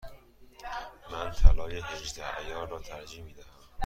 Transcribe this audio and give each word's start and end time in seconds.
من 1.11 1.31
طلای 1.31 1.79
هجده 1.79 2.25
عیار 2.35 2.67
را 2.67 2.79
ترجیح 2.79 3.23
می 3.23 3.33
دهم. 3.33 3.49